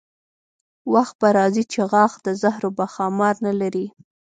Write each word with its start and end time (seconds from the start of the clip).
وخت 0.93 1.15
به 1.21 1.29
راځي 1.37 1.63
چې 1.71 1.79
غاښ 1.91 2.13
د 2.25 2.27
زهرو 2.41 2.69
به 2.77 2.85
ښامار 2.93 3.35
نه 3.45 3.53
لري. 3.61 3.87